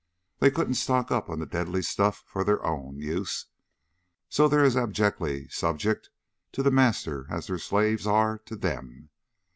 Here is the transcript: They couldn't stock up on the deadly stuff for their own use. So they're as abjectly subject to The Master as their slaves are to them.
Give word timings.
They 0.39 0.49
couldn't 0.49 0.73
stock 0.81 1.11
up 1.11 1.29
on 1.29 1.37
the 1.37 1.45
deadly 1.45 1.83
stuff 1.83 2.23
for 2.25 2.43
their 2.43 2.65
own 2.65 2.97
use. 2.97 3.45
So 4.29 4.47
they're 4.47 4.63
as 4.63 4.75
abjectly 4.75 5.47
subject 5.49 6.09
to 6.53 6.63
The 6.63 6.71
Master 6.71 7.27
as 7.29 7.45
their 7.45 7.59
slaves 7.59 8.07
are 8.07 8.39
to 8.47 8.55
them. 8.55 9.11